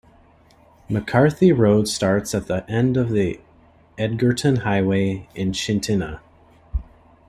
McCarthy 0.89 1.51
Road 1.51 1.87
starts 1.87 2.33
at 2.33 2.47
the 2.47 2.67
end 2.67 2.97
of 2.97 3.09
the 3.09 3.39
Edgerton 3.99 4.61
Highway 4.61 5.29
in 5.35 5.51
Chitina. 5.51 6.21